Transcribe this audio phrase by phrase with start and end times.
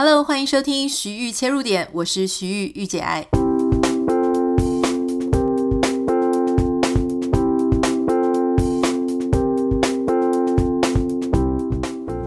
[0.00, 3.26] Hello，欢迎收听徐玉切入点，我是徐玉御姐爱。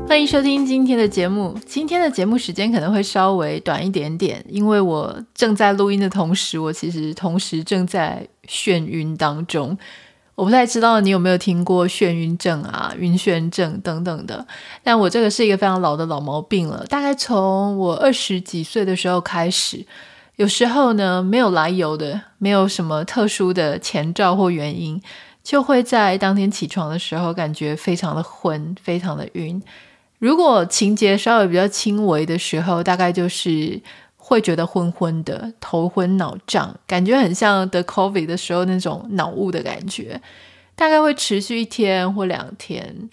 [0.05, 1.57] 欢迎收听今天的节目。
[1.65, 9.77] 今天的节目时间可能会稍微短一点点，因为我正在录音的同时，我其实同时正在眩晕当中。
[10.41, 14.43] 我不太知道你有没有听过眩晕症啊、晕眩症等等的，
[14.81, 16.83] 但我这个是一个非常老的老毛病了。
[16.87, 19.85] 大概从我二十几岁的时候开始，
[20.37, 24.99] 有时候呢，没有来由的，没有什么特殊的前兆或原因，
[25.43, 29.61] 就会在当天起床的时候感觉非常的昏，非常的晕。
[30.17, 33.79] 如果情节稍微比较轻微的时候，大概就是。
[34.31, 40.21] 会觉得昏昏的，头昏脑胀，感觉很像得 COVID 的时候那种脑雾的感觉，
[40.73, 43.09] 大概会持续一天或两天。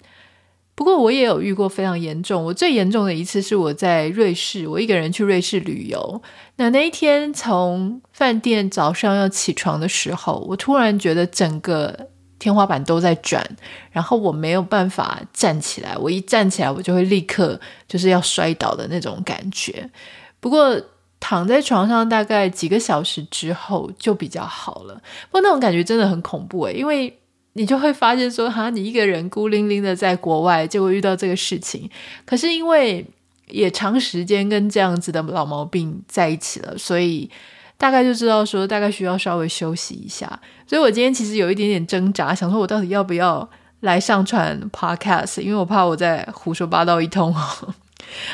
[0.76, 6.22] 不过我也有遇过非常严重，我最严重的一次是我在瑞士，我一个人去瑞士旅游。
[6.54, 12.06] 那那一天从饭店早上要起床的时候，我突然觉得整个
[12.38, 13.44] 天花板都在转，
[13.90, 19.90] 然后我没有办法站起来，我一站起来我就会立刻就是要摔倒的那种感觉。
[20.38, 20.80] 不过。
[21.20, 24.94] 躺在床上大概几个小时之后就比较好了，
[25.30, 27.18] 不过那种感觉真的很恐怖诶，因为
[27.54, 31.90] 你就会发现说，哈，你一个人孤零零的在国外，结果遇到这个事情。
[32.24, 33.04] 可是因为
[33.48, 37.28] 也长时间跟这样子的老毛病在一起了，所以
[37.76, 40.40] 大概就知道说，大概需要稍微休息一下。
[40.68, 43.48] 所以我今天其实有一点点挣扎，想说我到底要不要
[43.80, 47.34] 来上传 Podcast，因为我怕我在胡说八道一通。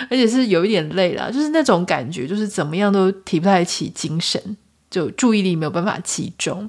[0.08, 4.56] 而且是有一点累了，就是那种感觉，就是怎么样都提不太起精神，
[4.90, 6.68] 就注意力没有办法集中。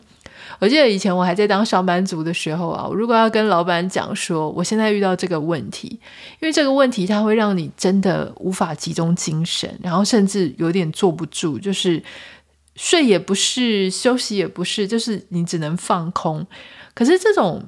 [0.59, 5.87] 我记得以前我还在当上班族的时候啊，我如果要跟老板讲说我现在遇到这个问题，
[6.39, 12.01] 因为这个问题它会让你真的无法集中精神，然后甚至有点坐不住，就是
[12.75, 16.45] 睡也不是，休息也不是，就是你只能放空。
[16.93, 17.63] 可是这种。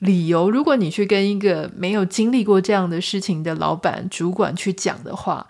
[0.00, 5.46] 理由，如果你去跟一个没有经历过这样的事情的老板、主管去讲的话，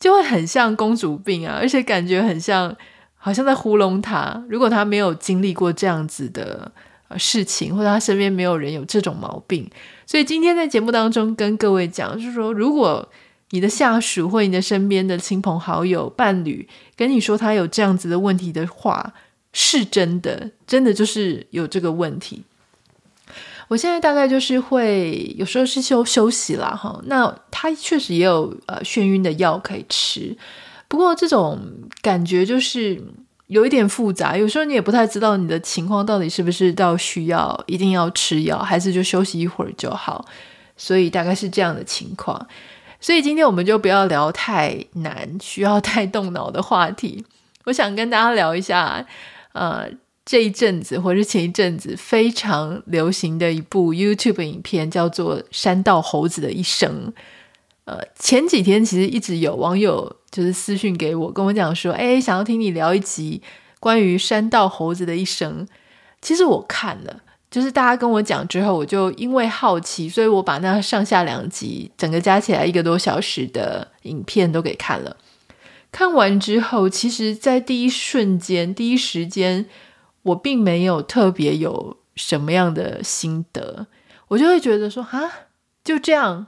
[0.00, 2.74] 就会很像公主病啊，而且感觉很像，
[3.16, 4.44] 好像在糊弄他。
[4.48, 6.72] 如果他没有经历过这样子的
[7.18, 9.70] 事情，或者他身边没有人有这种毛病，
[10.06, 13.06] 所以今天在节目当中跟各位讲，就是说，如果
[13.50, 16.66] 你的下属或你的身边的亲朋好友、伴侣
[16.96, 19.12] 跟你说他有这样子的问题的话，
[19.52, 22.42] 是真的，真的就是有这个问题。
[23.72, 27.00] 我现在大概就是会有时候是休休息啦，哈。
[27.04, 30.36] 那他确实也有呃眩晕的药可以吃，
[30.88, 31.58] 不过这种
[32.02, 33.02] 感觉就是
[33.46, 34.36] 有一点复杂。
[34.36, 40.22] 有时候你也不太知道你的情况到底是不是到需要一定要吃药，还是就休息一会儿就好。
[40.76, 42.46] 所以大概是这样的情况。
[43.00, 47.24] 所以今天我们就不要聊太难、需要太动脑的话题。
[47.64, 49.06] 我想跟大家聊一下，
[49.54, 49.88] 呃。
[50.24, 57.12] 这一阵子，或是前一阵子非常流行的一部 YouTube 影片，叫做《山道猴子的一生》。
[57.86, 63.42] 呃，前几天其实一直有网友就是私信给我，跟我讲说：“哎，想要听你聊一集
[63.80, 65.66] 关于山道猴子的一生。”
[66.22, 75.16] 其实我看了，就是大家跟我讲之后，我就因为好奇，所以我把那上下两集，整个加起来一个多小时的影片都给看了。
[75.90, 79.66] 看完之后，其实，在第一瞬间、第一时间。
[80.22, 83.86] 我并没有特别有什么样的心得，
[84.28, 85.20] 我就会觉得说啊，
[85.82, 86.46] 就这样。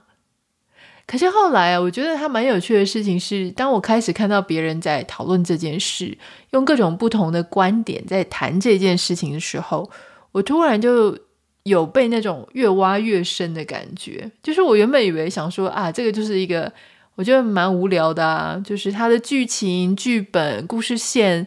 [1.07, 6.17] 可是后来啊，我觉得它蛮有趣的事情是，当我开始看到别人在讨论这件事，
[6.53, 9.91] 用各种不同的观点在谈这件事情的时候，
[10.33, 11.19] 我突然就
[11.65, 14.31] 有被那种越挖越深的感觉。
[14.43, 16.73] 就是我原本以为想说啊，这个就是一个
[17.17, 21.47] 我觉得蛮无聊的啊，就是它的剧情、剧本、故事线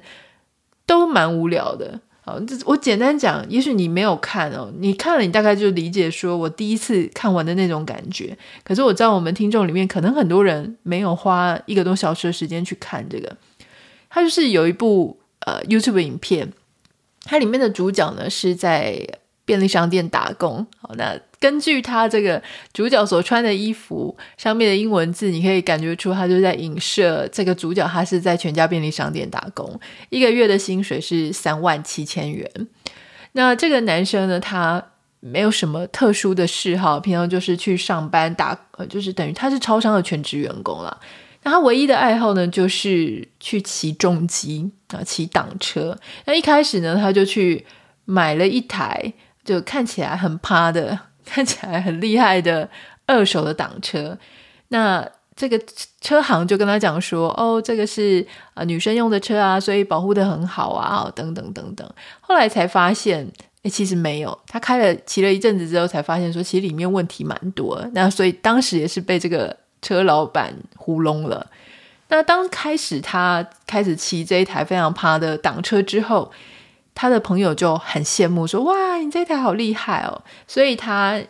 [0.85, 1.99] 都蛮无聊的。
[2.47, 8.37] 这我简单讲，也许你没有看哦，你看了，你大概就理解说我第一次看完的那种感觉。
[8.63, 13.37] 可是我知道我们听众里面可能很多人没有花一个多小时的时间去看这个。
[14.09, 16.51] 它就是有一部呃 YouTube 影片，
[17.23, 19.07] 它里面的主角呢是在
[19.47, 20.67] 便利商店打工。
[20.81, 29.79] 好，那根据他这个主角所穿的衣服上面的英文字，你可以感觉出他就在影射这个主角，他是在全家便利商店打工，
[30.09, 32.51] 一个月的薪水是三万七千元。
[33.31, 34.83] 那这个男生呢，他
[35.21, 40.99] 没有什么特殊的嗜好，平常就是去上班打，呃，就是等于他是超商的全职员工了。
[41.43, 45.97] 那他唯一的爱好呢，就是去骑重机啊，骑挡车。
[46.25, 47.65] 那一开始呢，他就去
[48.03, 49.13] 买了一台。
[49.47, 52.69] 就看起来很趴的， 看起来很厉害的
[53.05, 54.17] 二手的挡车。
[54.67, 55.57] 那这个
[56.01, 61.89] 车行就跟他讲说，哦，这个是啊、女生用的车啊，所以保护得很好啊，等等等等。
[62.19, 63.25] 后来才发现，
[63.61, 64.37] 诶，其实没有。
[64.47, 67.81] 他开了骑了一阵子之后，才发现说，其实里面问题蛮多。
[67.93, 71.47] 那所以当时也是被这个车老板糊弄了。
[72.09, 76.31] 那当开始他开始骑这一台非常趴的挡车之后，
[76.97, 80.23] 他的朋友就很羡慕说，哇，你这台好厉害哦。
[80.47, 81.21] 所以他。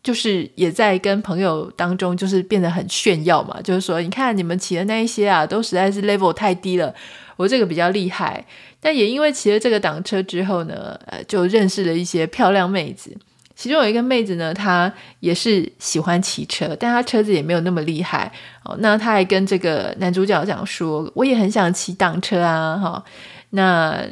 [0.00, 3.60] 就是也在跟朋友当中，就是变得很炫耀嘛。
[3.60, 6.94] 就是说，你看你们骑的那一些啊，都实在是 level 太低了，
[7.36, 8.42] 我这个比较厉害。
[8.80, 13.14] 但也因为骑了这个挡车之后呢，呃，就认识了一些漂亮妹子。
[13.54, 14.90] 其中有一个妹子呢，她
[15.20, 18.32] 也是喜欢骑车，但她车子也没有那么厉害。
[18.64, 23.04] 哦，那她还跟这个男主角讲说，我也很想骑挡车啊，哈、
[23.50, 24.06] 那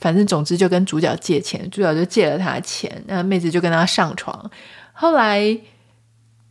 [0.00, 4.50] 反正总之就跟主角借钱，主角就借了他钱，那妹子就跟他上床。
[4.92, 5.56] 后来，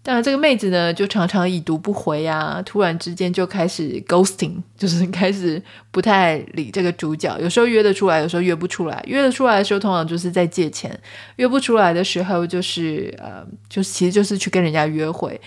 [0.02, 5.62] 当然这个妹子呢，就常常已读不回啊，突然之间就开始 ghosting， 就是开始
[5.92, 7.38] 不太理这个主角。
[7.40, 9.04] 有时候约得出来，有时候约不出来。
[9.06, 10.90] 约得出来的时候，通常就是在借钱；
[11.36, 15.40] 约不出来的时候，就是呃，就是其实就是去跟人家约会。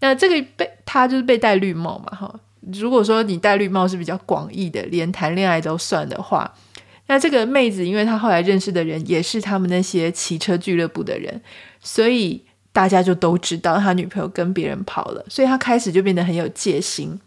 [0.00, 2.40] 那这个被他就是被戴绿帽嘛，哈。
[2.72, 6.52] 如果说你戴绿帽是比较广义的，连谈恋爱都算的话，
[7.08, 11.42] 那这个妹子，因为她后来认识的人也是他们那些骑车俱乐部的人，
[11.80, 12.44] 所以。
[12.70, 17.18] 大家就都知道他女朋友跟别人跑了，所以他开始就变得很有戒心。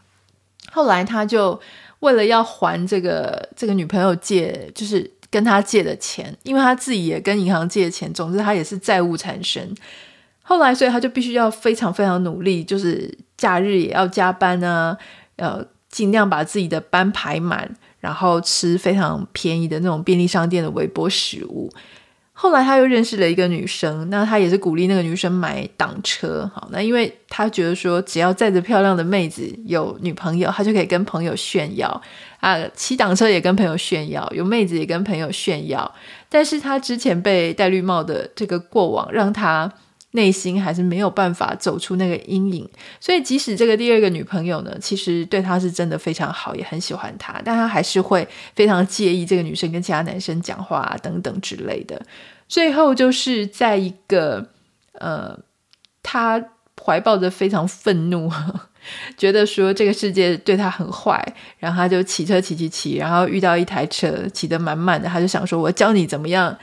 [0.71, 1.59] 后来他就
[1.99, 9.75] 为了要还这个这个女朋友借，就是跟他借的钱，因为他自己也跟银行借钱，总之他也是债务缠身。
[10.41, 14.97] 后来，所以他就必须要非常非常努力，就是假日也要加班啊，
[15.35, 21.71] 呃，尽量把自己的班排满，然后吃非常便宜的那种便利商店的微波食物。
[22.33, 32.01] 后来他又认识了一个女生，那他也是鼓励那个女生买挡车，好，那因为他觉得说只要载着漂亮的妹子有女朋友，他就可以跟朋友炫耀
[32.39, 35.89] 啊，骑挡车也跟朋友炫耀，有妹子也跟朋友炫耀。
[36.27, 39.71] 但是他之前被戴绿帽的这个过往，让他。
[40.11, 42.69] 内心还是没有办法走出那个阴影，
[42.99, 52.01] 所以即使这个第二个女朋友呢，其实对他是真的非常好，也很喜欢他，但他还是会非常介意这个女生跟其他男生讲话，等等之类的。
[52.49, 54.45] 最后就是在一个
[54.99, 55.39] 呃，
[56.03, 56.43] 他
[56.83, 58.29] 怀抱着非常愤怒，
[59.15, 61.25] 觉得说这个世界对他很坏，
[61.57, 66.57] 然后他就骑车骑骑骑，然后遇到一台车骑得满满的，他就想说：“我教你怎么样。”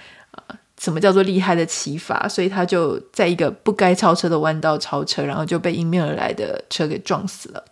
[0.78, 2.28] 什么叫做厉害的骑法？
[2.28, 7.64] 所以他就在一个不该超车的弯道超车，然后就被迎面而来的车给撞死了，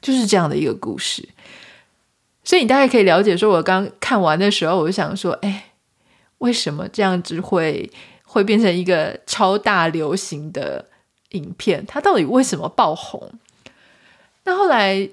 [0.00, 1.28] 就是这样的一个故事。
[2.42, 5.72] 所以你大概可以了解，说我刚看完的时候，我就想说，哎，
[6.38, 7.90] 为什么这样子会
[8.24, 10.86] 会变成一个超大流行的
[11.30, 11.84] 影片？
[11.86, 13.32] 它到底为什么爆红？
[14.44, 15.08] 那后来。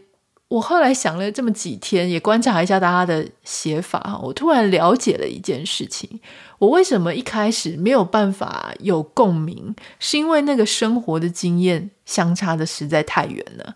[0.48, 6.20] 我后来想了这么几天，也观察一下大家的写法，我突然了解了一件事情：
[6.60, 13.76] 我为什么一开始没有办法有共鸣，是因为那个生活的经验相差的实在太远了。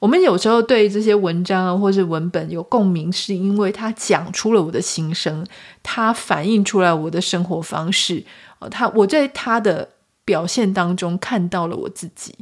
[0.00, 5.46] 我们有时候对这些文章啊，或是文本有共鸣，是因为他讲出了我的心声，
[5.82, 8.24] 他反映出来我的生活方式，
[8.70, 9.88] 他我在他的
[10.24, 12.34] 表现当中看到了我自己。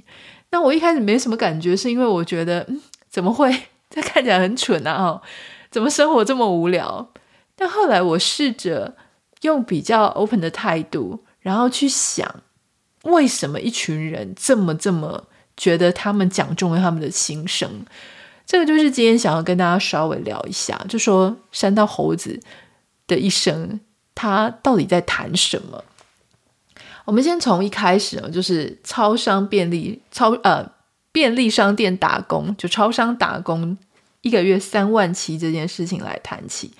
[0.51, 2.67] 那我一开始没什么感觉，是因为我觉得，
[3.09, 3.65] 怎么会？
[3.89, 5.05] 这看起来很蠢啊！
[5.05, 5.23] 哦，
[5.71, 7.13] 怎么生活这么无聊？
[7.55, 8.97] 但后来我试着
[9.43, 12.43] 用比较 open 的态度，然后去想，
[13.05, 17.87] 为什么一群人这么这么觉得他们讲中了他们的心声？
[18.45, 22.39] 这个就是今天想要跟大家稍微聊一下，就说山道猴子
[23.07, 23.81] 的一生，
[24.15, 25.85] 他到底在谈什么？
[27.05, 30.76] 我们先从一开始就是超商便利超呃。
[31.17, 33.79] 便利商店打工，就超商打工，
[34.21, 36.73] 一个月三万七这件事情来谈起。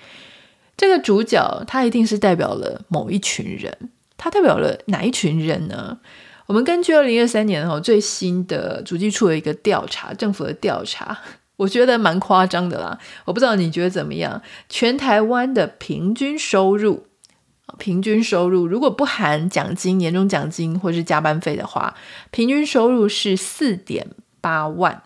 [0.77, 3.75] 这个主角他一定是代表了某一群人，
[4.15, 5.97] 他代表了哪一群人呢？
[6.45, 11.17] 我们根据二零二三年哦最新的主计处的一个调查，政府的调查，
[11.57, 12.99] 我觉得蛮夸张的啦。
[13.25, 14.39] 我不知道你觉得怎么样？
[14.69, 17.07] 全台湾的平均收入，
[17.79, 21.95] 平均收入如果不含奖金、年终奖金或是加班费的话，
[22.29, 24.07] 平均收入是四点。
[24.47, 25.01] 八万，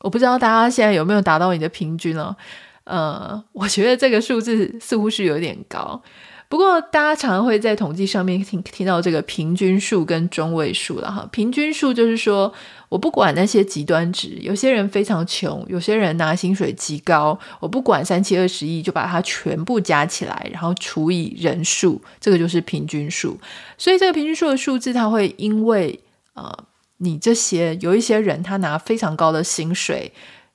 [0.00, 2.34] 我不知道大家现在有没有达到你的平均哦。
[2.82, 6.02] 呃，我觉得这个数字似乎是有点高。
[6.48, 11.28] 不过大家常常会在统计上面听听到这个平均数跟中位数了哈。
[11.30, 12.52] 平均数就是说
[12.88, 23.38] 我不管那些极端值，有些人非常穷，有些人拿薪水极高，我不管三七二十一，就把它全部加起来，然后除以人数，这个就是平均数。
[23.78, 26.00] 所以这个平均数的数字，它会因为
[26.34, 26.52] 呃。
[26.98, 30.12] 你这些有一些人他拿非常高的薪水，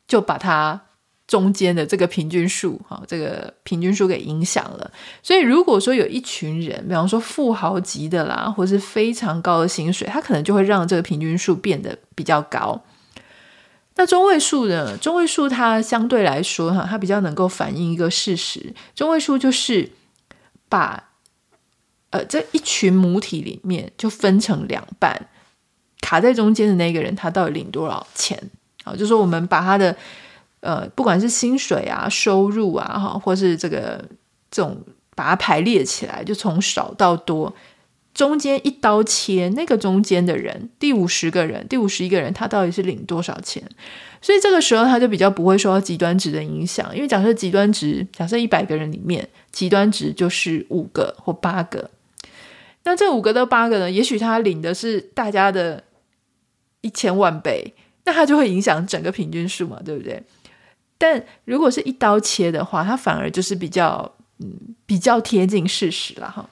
[0.07, 0.81] 就把他
[1.27, 4.91] 中间的这个平均数，哈，这个平均数给影响了。
[5.21, 12.81] 所以如果说有一群人，比方说富豪级的啦，或是非常高的薪水，他可能就会让这个平均数变得比较高。
[13.95, 14.95] 那中位数呢？
[14.97, 18.73] 中位数它相对来说，哈，它比较能够反映一个事实。
[18.95, 19.91] 中位数就是
[20.69, 21.09] 把
[22.11, 25.27] 呃这一群母体里面就分成两半，
[26.01, 28.41] 卡在中间的那个人他到底领多少钱？
[28.83, 29.95] 好，就说我们把他的
[30.61, 34.03] 呃不管是薪水啊、收入啊，哈，或是这个
[34.49, 34.77] 这种
[35.15, 37.53] 把它排列起来，就从少到多。
[38.11, 43.63] 中间一刀切，那个中间的人，第五十个人，第五十一个人，他到底是领多少钱？
[44.19, 51.89] 所以这个时候他就比较不会受到极端值的影响，因为假设极端值，假设一百个人里面，极端值就是五个或八个，
[52.83, 55.81] 那这五个到八个呢，也许他领的是大家的
[56.81, 57.73] 一千万倍，
[58.05, 60.21] 那它就会影响整个平均数嘛，对不对？
[60.97, 66.49] 但如果是一刀切的话，它反而就是比较，嗯，比较贴近事实了哈。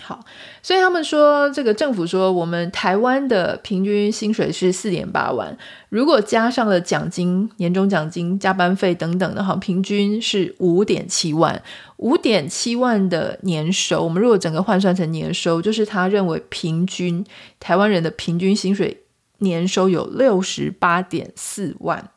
[0.00, 0.24] 好，
[0.62, 11.60] 所以他们说，这个政府说，我们台湾的平均薪水是四点八万，如果加上了奖金、年终奖金、加班费等等的话，平均是五点七万。
[11.96, 17.26] 五点七万的年收，我们如果整个换算成年收，就是他认为平均
[17.58, 19.02] 台湾人的平均薪水
[19.38, 22.10] 年收有六十八点四万。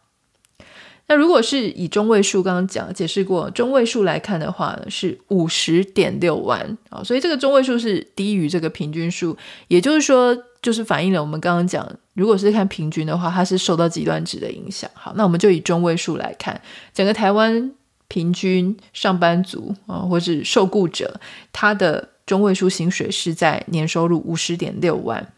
[1.07, 9.35] 那如果是以中位数，刚刚讲解释过，中位数来看的话呢，是五十点六万啊，所以这个中位数是低于这个平均数，
[9.67, 14.89] 也就是说，就是反映了我们刚刚讲，如果是看平均的话，它是受到极端值的影响。
[14.93, 16.61] 好，那我们就以中位数来看，
[16.93, 17.73] 整个台湾
[18.07, 21.19] 平均上班族啊，或是受雇者，
[21.51, 25.33] 他的中位数薪水是在年收入五十点六万。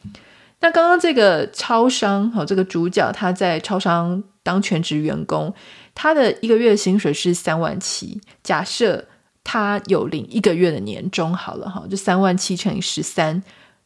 [0.63, 4.23] 那刚刚这个超商，好，这个主角他在超商。
[4.45, 5.53] 当全职员工，
[5.95, 8.19] 他的一个月薪水是三万七。
[8.43, 9.07] 假设
[9.41, 13.41] 他有领一个月的年终，好了哈，就三万七乘以十三，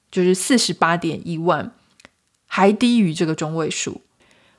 [0.10, 1.72] 就是四十八点一万，
[2.48, 4.01] 还低于这个中位数。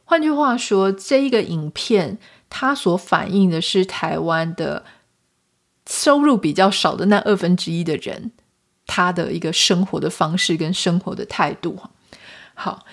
[0.04, 4.84] 换句话说，这一个影片它所反映的是台湾的
[5.90, 8.30] 收入比较少的那二分之一的人，
[8.86, 11.76] 他的一个生活的方式跟生活的态度。
[12.58, 12.84] 好，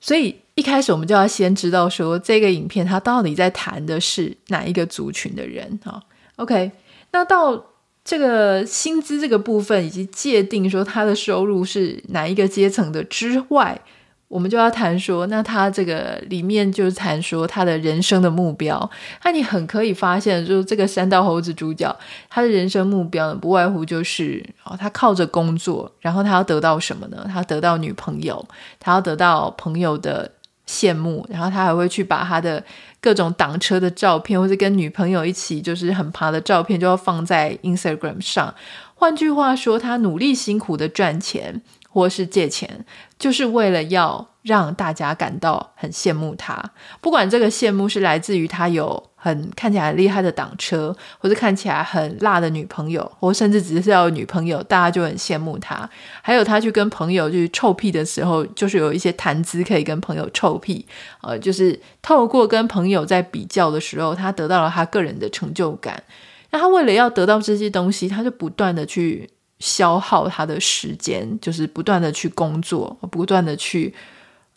[0.00, 0.36] 所以。
[0.56, 6.00] 一开始我们就要先知道说，这个影片它到底在谈的是哪一个族群的人哈。
[6.36, 6.70] OK，
[7.10, 7.72] 那到
[8.04, 13.80] 这个薪资这个部分以及界定说他的收入是哪一个阶层的之外。
[14.28, 18.90] 我们就要谈说，那他这个里面就是谈说他的人生的目标。
[19.24, 21.94] 那你很可以发现，就是这个山道猴子主角，
[22.28, 27.24] 他的人生目标呢，不外乎就是哦，他靠着工作，然后他要得到什么呢？
[27.32, 28.44] 他得到女朋友，
[28.80, 30.28] 他要得到朋友的
[30.66, 32.64] 羡慕，然后他还会去把他的
[33.00, 38.52] 各种挡车的照片，或者跟女朋友一起就是很爬的照片，就要放在 Instagram 上。
[38.96, 41.62] 换句话说，他努力辛苦的赚钱。
[41.94, 42.84] 或是借钱，
[43.16, 46.60] 就是为了要让大家感到很羡慕他。
[47.00, 55.88] 不管这个羡慕是来自于他有很看起来厉害的挡车，或是看起来很辣的女朋友，或甚至只是要有女朋友，大家就很羡慕他。
[56.20, 60.84] 还有他去跟朋友去臭屁的时候，就是有一些谈资可以跟朋友臭屁。
[61.22, 66.02] 呃，就是透过跟朋友在比较的时候，他得到了他个人的成就感。
[66.50, 69.30] 那他为了要得到这些东西，他就不断的去。
[69.58, 73.94] 消耗他的时间，就是不断的去工作，不断的去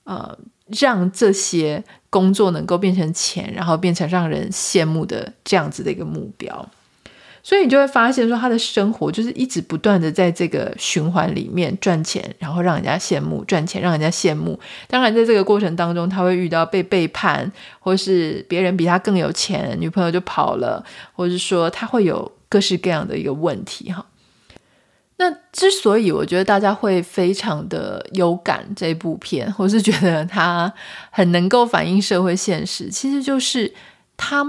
[0.04, 0.38] 呃，
[0.80, 6.70] 让这些工作能够变成钱，然后变成让人羡慕的这样子的一个目标。
[7.44, 14.60] 所以你就会发现说，他的生活就是一直不断的在这个循环里面赚钱，然后让人家羡慕，赚钱让人家羡慕。
[14.90, 17.50] 当然，在这个过程当中，他会遇到被背叛，
[17.80, 24.06] 或是别人比他更有钱，女朋友就跑了，或者是说他会有各式各样的一个问题哈。
[25.20, 30.72] 那之所以我觉得大家会非常的有感这部片，我是觉得它
[31.10, 33.74] 很能够反映社会现实，其实就是
[34.16, 34.44] 它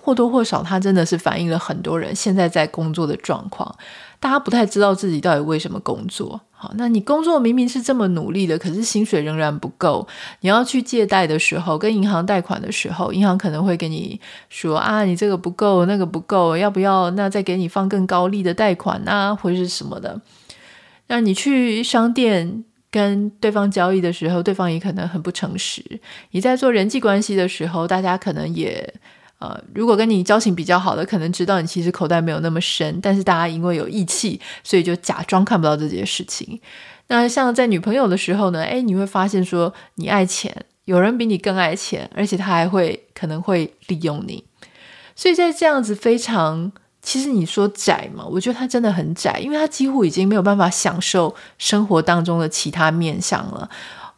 [0.00, 3.74] 或多或少，它真的是反映了很多人现在在工作的状况。
[4.18, 6.40] 大家不太知道自己到底为什么工作。
[6.50, 10.06] 好，那你工作明明是这么努力的，可是薪水仍然不够。
[10.40, 17.10] 你要去借贷的时候，跟银行贷款的时候，银行可能会给你说啊，你这个不够，那个不够，要不要？
[17.10, 20.20] 那再给你放更高利的贷款啊，或者是什么的。
[21.08, 25.82] 那你去商店跟对方交易的时候，对方也可能很不诚实。
[26.30, 28.94] 你在做人际关系的时候，大家可能也。
[29.42, 36.60] 呃，如果跟你交情比较好的，可能知道你其实口袋没有那么深，但是大家因为有义气，所以就假装看不到这件事情。
[37.08, 44.44] 那像在女朋友的时候呢，诶，你会发现说你爱钱，有人比你更爱钱，而且他还会可能会利用你。
[45.16, 46.70] 所以在这样子非常，
[47.02, 53.68] 其实你说窄嘛，我觉得他真的很窄，因为他几乎已经没有办法享受生活当中的其他面向了。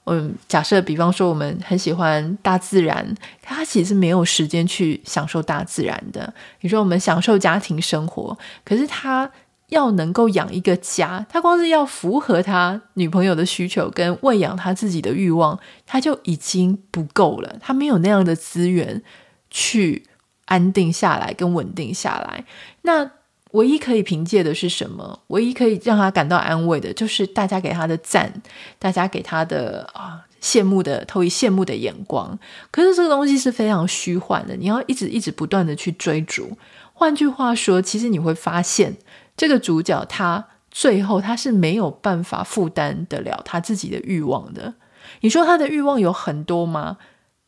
[0.07, 6.33] 嗯，假设比方说我们很喜欢大自然，他其实没有时间去享受大自然的。
[6.61, 9.31] 你说我们享受家庭生活，可是他
[9.71, 17.57] 要能够养一个家，他光是要符合他女朋友的需求跟喂养他自己的欲望，他就已经不够了。
[17.61, 19.03] 他没有那样的资源
[19.51, 20.07] 去
[20.45, 22.45] 安定下来跟稳定下来。
[22.83, 23.11] 那
[23.55, 25.21] 唯一可以凭借的是什么？
[25.29, 28.43] 唯一可以让他感到安慰的，就是大家给他的赞，
[28.79, 32.37] 大家给他的啊羡慕的投以羡慕的眼光。
[32.73, 36.57] 可是这个东西是非常虚幻的，你要一直一直不断的去追逐。
[36.93, 38.97] 换句话说，其实你会发现，
[39.37, 44.75] 这个主角他最后他是没有办法负担得了他自己的欲望的。
[45.21, 46.97] 你说他的欲望有很多吗？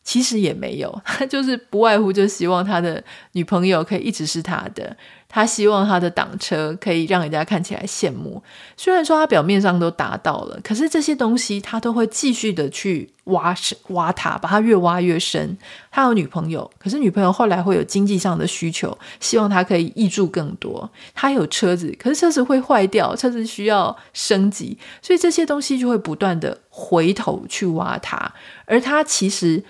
[0.07, 4.97] 其实也没有，他 就是不外乎就希望他的女朋友可以一直是他的。
[5.29, 8.41] 他希望他的挡车可以让人家看起来羡慕，
[8.77, 15.59] 虽然说他表面上都达到了，可是这些东西他都会继续的去挖深挖他，把他越挖越深。
[15.91, 20.89] 他有女朋友，可是女朋友后来会有经济上的需求，希望他可以挹注更多。
[21.13, 28.33] 他有车子，可是车子会坏掉，车子需要升级，所以这些东西就会不断的回头去挖他，
[28.65, 29.65] 而他其实。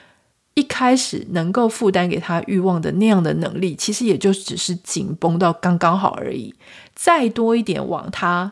[0.56, 6.54] 一开始能够负担给他欲望的那样的能力，其实也就只是紧绷到刚刚好而已。
[6.94, 8.50] 再多一点往他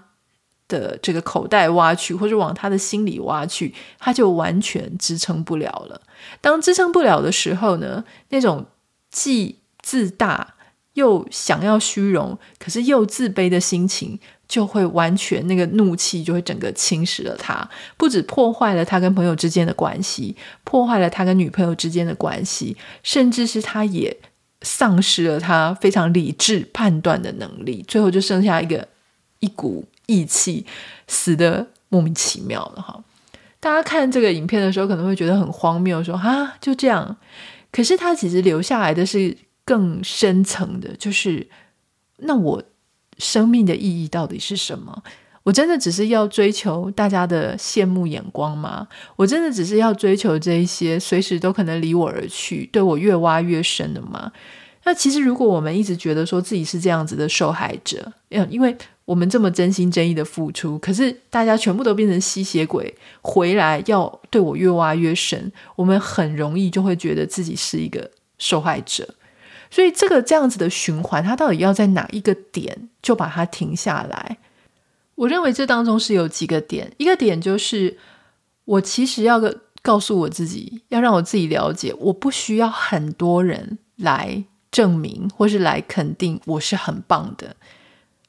[0.68, 6.02] 的这个口袋挖去，或者往他的心里挖去，他就完全支撑不了了。
[6.42, 8.66] 当支撑不了的时候呢，那种
[9.11, 10.56] 既自大
[10.92, 14.20] 又想要虚荣，可是又自卑的心情。
[14.46, 24.14] 就会完全那个怒气就会整个侵蚀了他，不止破坏了他跟朋友之间的关系，破坏了他跟女朋友之间的关系，甚至是他也
[24.62, 28.86] 丧失了他非常理智判断的能力，最后就剩下一个
[29.40, 30.66] 一股义气，
[31.08, 33.02] 死得莫名其妙了哈。
[33.58, 37.16] 大家看这个影片的时候可能会觉得很荒谬，说啊就这样，
[37.73, 41.49] 可是他其实留下来的是更深层的，就是
[42.19, 42.62] 那我。
[43.18, 45.02] 生命的意义到底是什么？
[45.42, 48.88] 我真的只是要追求大家的羡慕眼光吗？
[49.16, 54.32] 我真的只是要追求这一些随时都可能离我而去、对我越挖越深的吗？
[54.84, 58.12] 那其实，如果我们一直觉得说自己是这样子的受害者，
[58.50, 58.74] 因为
[59.04, 69.06] 我们这么真心真意的付出，可是大家全部都变成吸血鬼回来要对我越挖越深，我们很容易就会觉得自己是一个受害者。
[69.75, 74.39] 所以，这个这样子的循环，它到底要在哪一个点就把它停下来？
[75.17, 76.93] 我认为这当中是有几个点。
[76.97, 77.99] 一个点就是，
[78.67, 79.43] 我其实要
[79.82, 87.56] 告诉我自己，要让我自己了解，我不需要很多人来证明或是来肯定我是很棒的。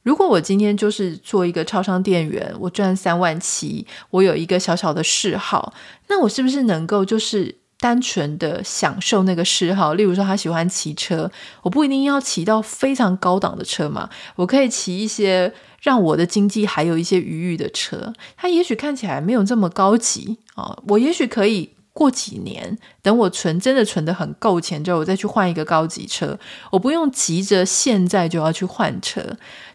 [0.02, 5.76] 如果我今天就是做一个超商店员，我赚三万七，我有一个小小的嗜好，
[6.08, 7.58] 那我是不是能够就是？
[7.78, 11.30] 单纯的享受那个嗜好，例如说他喜欢骑车，
[11.62, 18.14] 我不一定要骑到非常高档的车嘛，我可以骑一些让我的经济还有一些余裕的车。
[18.38, 26.40] 他也许看起来没有这么高级啊，我也许可以过几年，等我存真的存得很够钱之后，我再去换一个高级车，
[26.72, 29.22] 我不用急着现在就要去换车。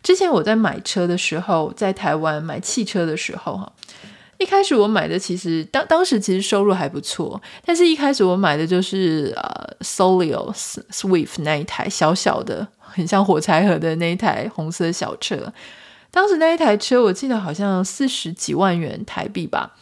[0.02, 3.72] 之前我在买车的时候，在台湾买汽车的时候，哈。
[4.40, 10.50] 一开始我买的其实当当时其实收入还不错，但是一开始我买的就是呃 Solio
[10.90, 15.52] Swift 那一台小小的，很像火柴盒的那一台红色小车。
[16.10, 19.76] 当时那一台车我记得好像四十几万元台币吧，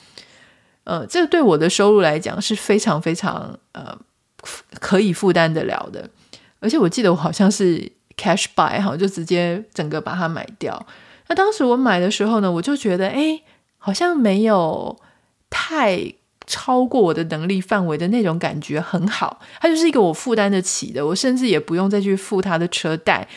[0.83, 3.97] 呃，这对我的收入来讲是非常非常呃
[4.81, 6.11] 可以负担得了的。
[6.59, 10.85] 而且我记得我好像是 cash buy 哈，就直接整个把它买掉。
[11.29, 13.41] 那当时我买的时候呢，我就觉得诶
[13.79, 14.99] 好像没有
[15.49, 16.13] 太
[16.47, 23.29] 超过我的能力范围的那种感觉很好，它就是一个我负担得起的，我甚至也不用再去付他的车贷。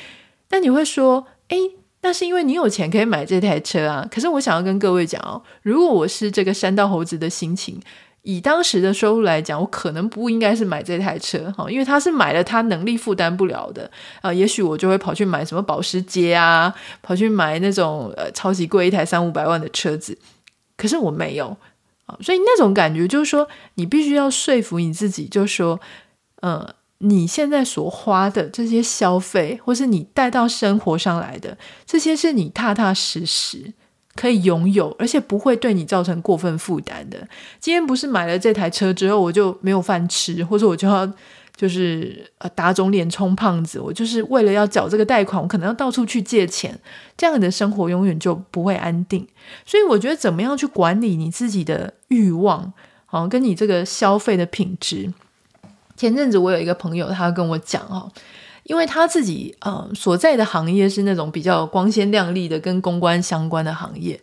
[0.49, 1.58] 那你会说，诶，
[2.01, 4.08] 那是因为你有钱可以买这台车啊。
[4.12, 7.80] 可是我想要跟各位讲哦，如果我是这个山道猴子的心情，
[8.24, 13.90] 以当时的收入来讲，我可能不应该是买这台车哈，因为他是买了他能力负担不了的
[14.22, 14.32] 啊。
[14.32, 20.18] 也许我就会跑去买什么保时捷啊，跑去买那种呃超级贵一台三五百万的车子。
[20.78, 21.58] 可是我没有
[22.06, 25.80] 啊，所以那种感觉就是说，你必须要说服你自己，就说，
[26.42, 33.74] 嗯，你现在所花的这些消费，或是你带到生活上来的这些，是你踏踏实实
[34.15, 37.17] 可以拥有，而且不会对你造成过分负担的。
[37.60, 41.10] 今天不是买了这台车之后，我就没有饭吃，或者我就要
[41.56, 43.80] 就是呃打肿脸充胖子。
[43.80, 46.78] 我就是为了要缴这个贷款，我可能要到处去借钱，
[47.15, 49.26] 这样你的生活永远就不会安定。
[49.65, 52.74] 所以我觉得，怎么样去管理你自己的欲望，
[53.06, 55.13] 好，跟你这个消费的品质。
[55.95, 58.12] 前阵子我有一个朋友，他跟我讲哦。
[58.63, 64.21] 因为他自己呃所在的行业是那种比较光鲜亮丽的，跟公关相关的行业，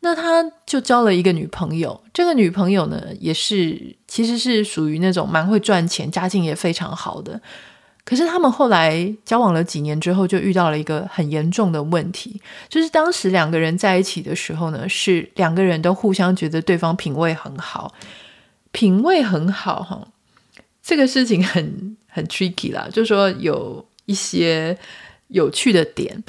[0.00, 2.00] 那他就交了一个女朋友。
[2.12, 7.40] 这个女朋友呢，也是其实是属于那种蛮会赚钱、家境也非常好的。
[8.02, 17.92] 可是他们后来交往了几年之后，就遇到了一个很严重的问题，就是当时两个人在一起的时候呢，是两个人都互相觉得对方品味很好，
[18.72, 20.08] 品味很好哈。
[20.82, 21.96] 这个事情很。
[22.12, 24.76] 很 tricky 啦，就是说有一些
[25.28, 26.24] 有趣的点，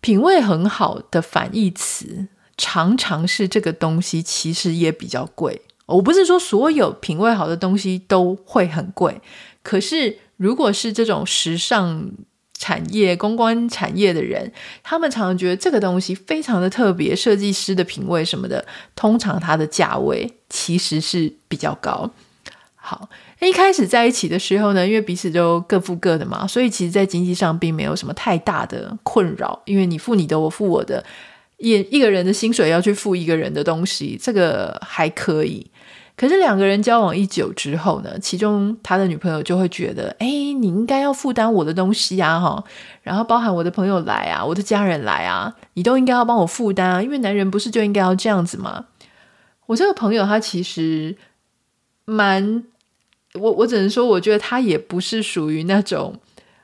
[0.00, 2.26] 品味很好的反义词，
[2.56, 5.62] 常常是这个东西其实也比较贵。
[5.86, 9.20] 我不是说所有品味好的东西都会很贵，
[9.62, 12.10] 可是如果是这种时尚
[12.58, 14.52] 产业、公关产业的人，
[14.82, 22.10] 他们常常觉得这个东西非常的特别，设计师的品味什么的，通常它的价位其实是比较高。
[22.74, 23.08] 好。
[23.48, 29.60] 一开始在一起的时候呢，因为彼此都各付各的嘛，所以其实，在经济上并没有什么太大的困扰。
[29.64, 31.04] 因为你付你的，我付我的，
[31.58, 35.68] 一一个人的薪水要去付一个人的东西，这个还可以。
[36.16, 42.62] 可是两个人交往一久之后呢，其中他的女朋友就会觉得，哎，你应该要负担我的东西啊，哈，
[43.02, 48.84] 然后包含我的朋友来啊，我的家人来啊，你都应该要帮我负担啊，因为男人不是就应该要这样子吗？
[49.66, 51.16] 我这个朋友他其实
[52.04, 52.64] 蛮。
[53.40, 56.14] 我我只能说，我觉得他也不是属于那种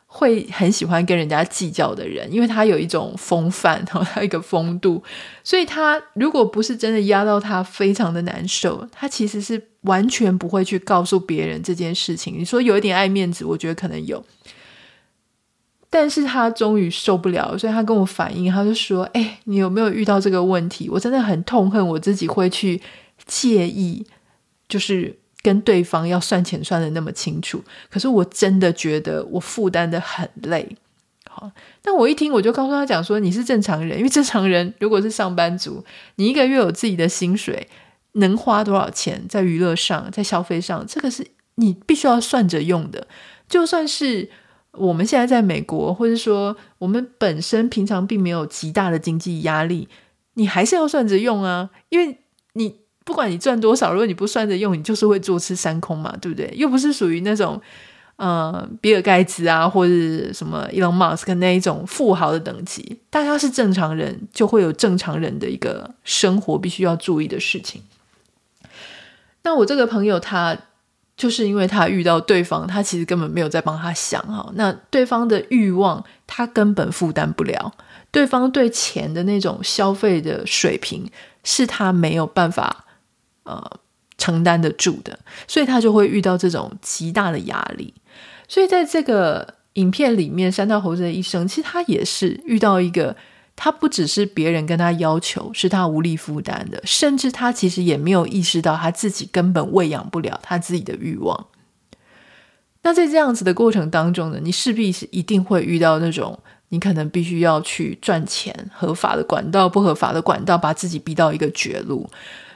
[0.06, 5.02] 会很喜欢跟人家计较的人，因为他有一种风范，然后他一个风度，
[5.42, 12.38] 所以他如果不是真的压到他非常的难受，他其实是完全不会去告诉别人这件事情。
[12.38, 14.24] 你说有一点爱面子，我觉得可能有，
[15.88, 20.88] 但是他终于受不了，所以他跟我反映，他就说：“哎，你有没有遇到这个问题？
[20.88, 22.80] 我真的很痛恨我自己会去
[23.26, 24.06] 介意，
[24.68, 30.76] 就是。”跟对方要算钱算得那么清楚，可是我真的觉得我负担得很累。
[31.28, 31.50] 好，
[31.80, 35.82] 但我一听我就告诉他讲说，你是正常人，因为正常人如果是上班族，
[36.16, 37.68] 你一个月有自己的薪水，
[38.12, 43.06] 能花多少钱在娱乐上，在消费上，这个是你必须要算着用的。
[43.48, 44.28] 就算是
[44.72, 49.88] 我们现在在美国，或者说我们本身平常并没有极大的经济压力，
[50.34, 52.18] 你还是要算着用啊，因为
[52.54, 52.79] 你。
[53.04, 56.52] 不管你赚多少，如果你不算着用，你就是会坐吃山空嘛，对不对？
[56.54, 57.60] 又不是属于那种，
[58.16, 63.00] 呃，比尔盖茨啊，或者什么 Elon Musk 那一种富豪的等级。
[63.08, 67.82] 大家是正常人，就会有正常人的一个生活必须要注意的事情。
[69.42, 70.56] 那我这个朋友，他
[71.16, 74.52] 就是因为他遇到对方，他其实根本没有在帮他想哈。
[74.54, 77.72] 那对方的欲望，他根本负担不了。
[78.12, 81.10] 对方对钱的那种消费的水平，
[81.42, 82.84] 是他没有办法。
[83.44, 83.80] 呃，
[84.18, 87.94] 承担得住的，所以他就会遇到这种极大的压力。
[88.46, 93.16] 所以在这个影片里面，山道猴子的一生，其实他也是遇到一个，
[93.56, 101.46] 他不只是别人跟他要求，是他无力负担的，甚至他其实也没有意识到他自己根本喂养不了他自己的欲望。
[102.82, 106.38] 那在这样子的过程当中呢，你势必是一定会遇到那种，
[106.70, 112.08] 你可能必须要去赚钱，合法的管道、不合法的管道，把自己逼到一个绝路。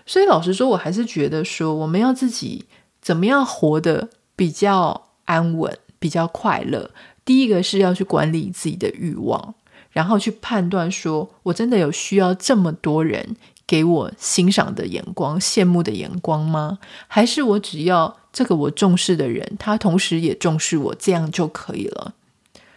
[0.06, 2.64] 所以老实说，我还是觉得说，我们要自己
[3.00, 6.90] 怎么样活得比较安稳、比较快乐。
[7.24, 9.54] 第一个是要去管理自己的欲望，
[9.90, 13.36] 然后去判断说，我真的有需要这么多人
[13.66, 16.78] 给我欣赏的眼光、羡慕的眼光吗？
[17.08, 22.12] 还是我只要这个我重视的人，他同时也重视我，这样就可以了？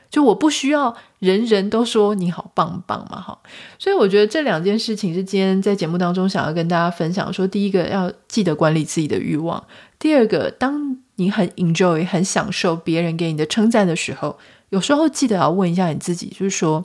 [0.10, 3.38] 就我不需要人人都说你好棒棒嘛，哈，
[3.78, 7.32] 所以我觉得这两件事情是今天在节目当中想要跟大家分享。
[7.32, 9.62] 说第一个要记得管理自己的欲望，
[10.00, 14.40] 第二个，当你很 enjoy、很享受别人给你的称赞的时候，
[14.70, 16.84] 有时候记得要问一下你自己，就是说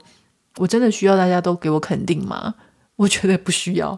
[0.57, 2.55] 我真的需要大家都给我肯定吗？
[2.97, 3.91] 我觉得不需要。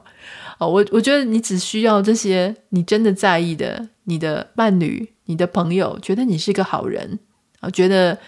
[0.58, 7.18] 哦，我我觉得你只需要这些你真的在意的，你的伴侣、你的朋友觉得你是个好人
[7.60, 8.18] 啊，觉得。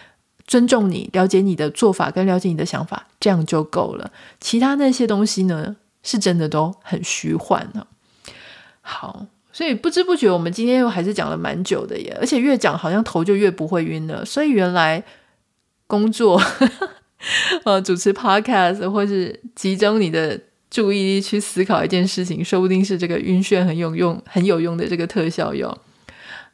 [0.46, 4.10] 尊重你，了解你的做法，跟了解你的想法，这样就够了。
[4.40, 7.86] 其他那些东西呢，是真的都很虚幻呢。
[8.80, 14.24] 好，所以不知不觉，我们今天又还是讲了蛮久的耶，而且越讲好像头就越不会晕了。
[14.24, 15.02] 所以原来
[15.88, 16.40] 工作，
[17.64, 25.76] 呃，主持 podcast 或是集中你的注意力去思考一件事情，说不定是这个晕眩很有用、很有用的这个特效药。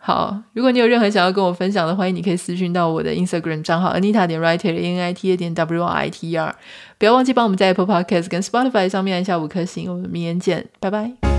[0.05, 6.11] 好，如果你有任何想要跟我分享的，欢迎你可以私讯到我的 Instagram 账号 Anita 点 Writer A N I T A 点 W R I
[6.11, 6.53] T E R，
[6.99, 9.89] 不要忘记帮我们在 Apple Podcast 跟 Spotify 上面按下五颗星。
[9.89, 11.32] 我们明天见，拜拜。